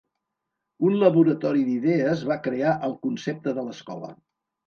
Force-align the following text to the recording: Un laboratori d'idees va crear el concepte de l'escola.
Un 0.87 0.95
laboratori 1.01 1.61
d'idees 1.67 2.23
va 2.31 2.39
crear 2.49 2.73
el 2.89 2.97
concepte 3.05 3.57
de 3.59 3.67
l'escola. 3.69 4.13